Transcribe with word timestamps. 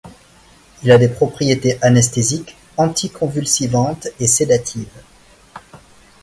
Il 0.81 0.91
a 0.91 0.97
des 0.97 1.09
propriétés 1.09 1.77
anesthésiques, 1.83 2.57
anticonvulsivantes, 2.75 4.07
et 4.19 4.25
sédatives. 4.25 5.03